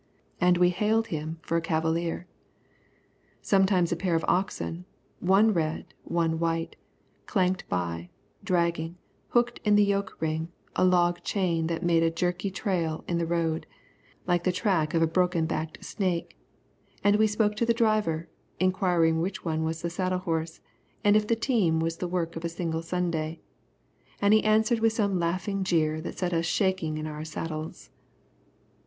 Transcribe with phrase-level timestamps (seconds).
[0.39, 2.25] And we hailed him for a cavalier.
[3.43, 4.85] Sometimes a pair of oxen,
[5.19, 6.75] one red, one white,
[7.27, 8.09] clanked by,
[8.43, 13.19] dragging, hooked in the yoke ring, a log chain that made a jerky trail in
[13.19, 13.67] the road,
[14.25, 16.35] like the track of a broken backed snake,
[17.03, 18.27] and we spoke to the driver,
[18.59, 20.61] inquiring which one was the saddle horse,
[21.03, 23.39] and if the team worked single of a Sunday.
[24.19, 27.91] And he answered with some laughing jeer that set us shaking in our saddles.